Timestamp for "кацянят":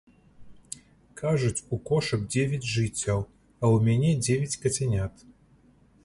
4.63-5.15